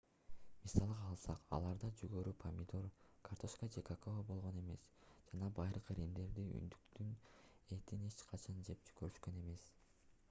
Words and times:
мисалга 0.67 0.93
алсак 1.07 1.43
аларда 1.57 1.89
жүгөрү 1.99 2.31
помидор 2.43 2.87
картөшкө 3.29 3.69
же 3.75 3.83
какао 3.91 4.25
болгон 4.31 4.57
эмес 4.63 4.87
жана 5.29 5.51
байыркы 5.61 5.99
римдиктер 6.01 6.51
үндүктүн 6.63 7.15
этин 7.79 8.11
эч 8.11 8.27
качан 8.35 8.65
жеп 8.73 8.93
көрүшкөн 9.03 9.41
эмес 9.45 9.73